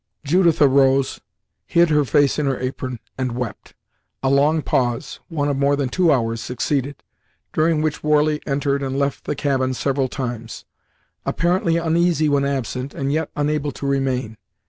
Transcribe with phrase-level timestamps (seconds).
[0.23, 1.21] Judith arose,
[1.67, 3.75] hid her face in her apron, and wept.
[4.23, 7.03] A long pause one of more than two hours succeeded,
[7.53, 10.65] during which Warley entered and left the cabin several times;
[11.23, 14.37] apparently uneasy when absent, and yet unable to remain.